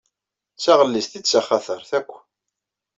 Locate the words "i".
1.17-1.19